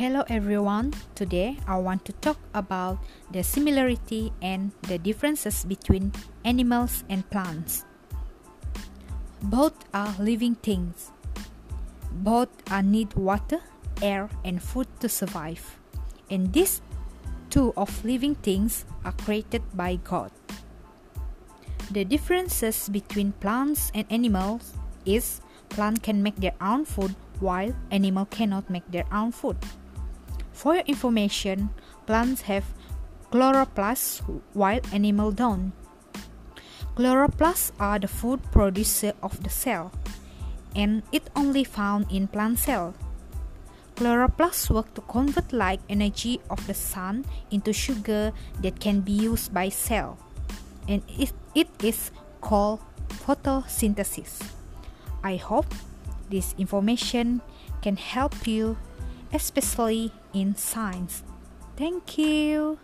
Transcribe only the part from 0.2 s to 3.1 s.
everyone. Today I want to talk about